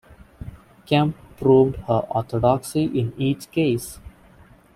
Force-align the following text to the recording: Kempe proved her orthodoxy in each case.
Kempe 0.87 1.15
proved 1.37 1.75
her 1.81 2.03
orthodoxy 2.09 2.85
in 2.85 3.13
each 3.21 3.51
case. 3.51 3.99